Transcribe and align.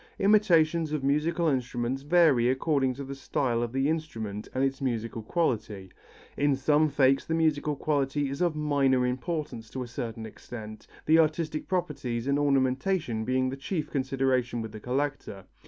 Imitations 0.17 0.91
of 0.91 1.03
musical 1.03 1.47
instruments 1.47 2.01
vary 2.01 2.49
according 2.49 2.95
to 2.95 3.03
the 3.03 3.13
style 3.13 3.61
of 3.61 3.71
the 3.71 3.87
instrument 3.87 4.47
and 4.55 4.63
its 4.63 4.81
musical 4.81 5.21
quality. 5.21 5.91
In 6.35 6.55
some 6.55 6.89
fakes 6.89 7.23
the 7.23 7.35
musical 7.35 7.75
quality 7.75 8.27
is 8.27 8.41
of 8.41 8.55
minor 8.55 9.05
importance 9.05 9.69
to 9.69 9.83
a 9.83 9.87
certain 9.87 10.25
extent, 10.25 10.87
the 11.05 11.19
artistic 11.19 11.67
properties 11.67 12.25
and 12.25 12.39
ornamentation 12.39 13.25
being 13.25 13.47
the 13.51 13.55
chief 13.57 13.91
consideration 13.91 14.59
with 14.59 14.71
the 14.71 14.79
collector. 14.79 15.45